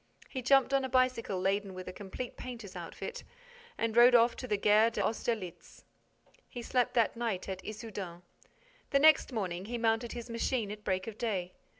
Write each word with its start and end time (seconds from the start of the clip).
He 0.29 0.41
jumped 0.41 0.73
on 0.73 0.83
a 0.83 0.89
bicycle 0.89 1.39
laden 1.39 1.75
with 1.75 1.87
a 1.87 1.93
complete 1.93 2.35
painter's 2.35 2.75
outfit 2.75 3.23
and 3.77 3.95
rode 3.95 4.15
off 4.15 4.35
to 4.37 4.47
the 4.47 4.57
Gare 4.57 4.89
d'Austerlitz. 4.89 5.85
He 6.49 6.63
slept 6.63 6.95
that 6.95 7.15
night 7.15 7.47
at 7.47 7.63
Issoudun. 7.63 8.23
The 8.89 8.97
next 8.99 9.31
morning, 9.31 9.65
he 9.65 9.77
mounted 9.77 10.13
his 10.13 10.27
machine 10.27 10.71
at 10.71 10.83
break 10.83 11.05
of 11.05 11.19
day. 11.19 11.53